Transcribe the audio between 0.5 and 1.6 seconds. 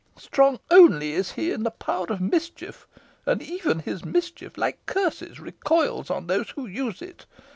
only is he